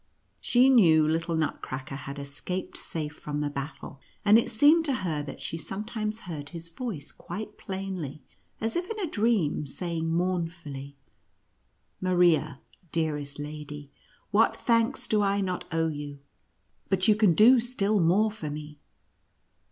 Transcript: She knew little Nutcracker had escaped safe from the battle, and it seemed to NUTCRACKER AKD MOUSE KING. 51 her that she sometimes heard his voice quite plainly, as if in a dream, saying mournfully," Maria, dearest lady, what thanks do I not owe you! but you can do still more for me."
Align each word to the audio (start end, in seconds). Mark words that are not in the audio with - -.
She 0.39 0.67
knew 0.67 1.07
little 1.07 1.35
Nutcracker 1.35 1.95
had 1.95 2.17
escaped 2.17 2.75
safe 2.75 3.13
from 3.13 3.39
the 3.41 3.51
battle, 3.51 4.01
and 4.25 4.39
it 4.39 4.49
seemed 4.49 4.83
to 4.85 4.93
NUTCRACKER 4.93 5.03
AKD 5.03 5.03
MOUSE 5.03 5.05
KING. 5.05 5.25
51 5.25 5.25
her 5.27 5.31
that 5.35 5.41
she 5.43 5.57
sometimes 5.59 6.19
heard 6.21 6.49
his 6.49 6.69
voice 6.69 7.11
quite 7.11 7.57
plainly, 7.59 8.23
as 8.59 8.75
if 8.75 8.89
in 8.89 8.97
a 8.99 9.05
dream, 9.05 9.67
saying 9.67 10.09
mournfully," 10.09 10.95
Maria, 12.01 12.61
dearest 12.91 13.37
lady, 13.37 13.91
what 14.31 14.55
thanks 14.57 15.07
do 15.07 15.21
I 15.21 15.39
not 15.39 15.71
owe 15.71 15.89
you! 15.89 16.17
but 16.89 17.07
you 17.07 17.13
can 17.15 17.35
do 17.35 17.59
still 17.59 17.99
more 17.99 18.31
for 18.31 18.49
me." 18.49 18.79